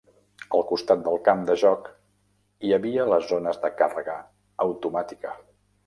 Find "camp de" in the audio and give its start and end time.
1.27-1.57